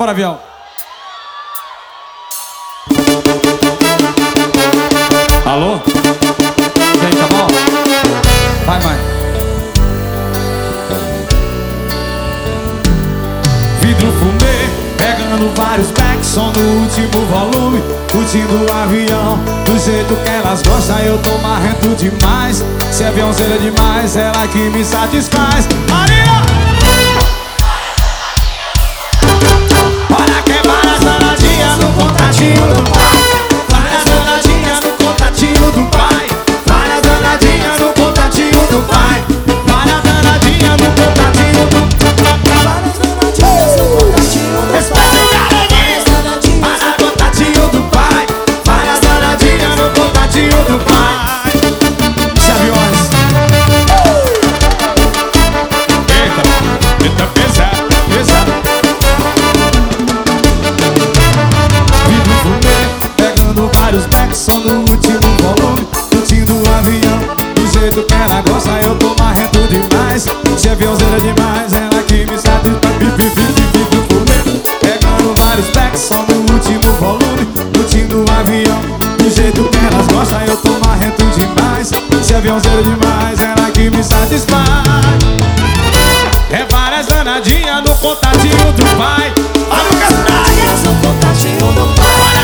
Bora, 0.00 0.12
avião. 0.12 0.38
Alô? 5.44 5.76
Vem, 5.76 7.10
tá 7.10 7.26
bom? 7.28 7.46
Vai, 8.64 8.80
mãe. 8.80 8.96
Vidro 13.82 14.10
fumê, 14.12 14.70
pegando 14.96 15.54
vários 15.54 15.90
packs, 15.90 16.28
som 16.28 16.50
no 16.50 16.80
último 16.80 17.26
volume, 17.26 17.82
curtindo 18.10 18.56
o 18.56 18.72
avião, 18.72 19.38
do 19.66 19.78
jeito 19.78 20.16
que 20.16 20.30
elas 20.30 20.62
gostam, 20.62 20.98
eu 21.00 21.18
tô 21.18 21.36
marrento 21.42 21.88
demais. 21.88 22.64
Se 22.90 23.04
aviãozeira 23.04 23.58
demais, 23.58 24.16
ela 24.16 24.48
que 24.48 24.60
me 24.70 24.82
satisfaz. 24.82 25.68
Maria! 25.90 26.49
Som 64.34 64.60
no 64.60 64.80
último 64.80 65.20
volume, 65.42 65.86
curtindo 66.10 66.54
o 66.54 66.74
avião. 66.78 67.18
Do 67.54 67.66
jeito 67.72 68.02
que 68.02 68.14
ela 68.14 68.40
gosta, 68.42 68.70
eu 68.82 68.94
tô 68.96 69.14
marrento 69.22 69.58
demais. 69.68 70.24
Se 70.56 70.68
aviãozeira 70.68 71.18
demais, 71.18 71.72
ela 71.72 72.02
que 72.04 72.26
me 72.26 72.38
satisfaz. 72.38 72.60
Vi, 72.98 73.06
vi, 73.06 73.28
vi, 73.28 73.44
vi, 73.44 73.70
Vidro 73.72 74.06
fumê, 74.08 74.60
pegando 74.80 75.34
vários 75.36 75.66
backs, 75.70 76.00
som 76.00 76.24
no 76.28 76.52
último 76.52 76.92
volume, 76.98 77.46
curtindo 77.74 78.24
o 78.24 78.30
avião. 78.30 78.80
Do 79.18 79.30
jeito 79.30 79.64
que 79.64 79.78
elas 79.78 80.06
gostam, 80.06 80.40
eu 80.42 80.56
tô 80.58 80.78
marrento 80.86 81.24
demais. 81.36 81.90
Se 82.22 82.34
aviãozeira 82.34 82.82
demais, 82.82 83.40
ela 83.40 83.70
que 83.70 83.90
me 83.90 84.02
satisfaz. 84.02 84.64
É 86.50 86.64
várias 86.70 87.06
danadinhas 87.06 87.82
no 87.82 87.94
contatinho 87.96 88.72
do 88.72 88.96
pai. 88.96 89.32
Olha 89.70 89.90
o 89.90 89.96
Castanha. 89.96 90.24
Danadinhas 90.24 90.82
no 90.82 90.94
contatinho 90.96 91.72
do 91.72 91.94
pai 91.94 92.39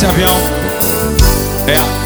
esse 0.00 0.06
avião. 0.06 0.32
É. 1.68 1.99